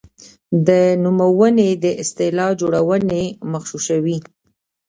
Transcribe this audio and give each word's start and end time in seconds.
د 0.67 0.69
نومونې 1.03 1.69
او 1.83 1.89
اصطلاح 2.03 2.49
جوړونې 2.61 3.23
مغشوشوي. 3.51 4.17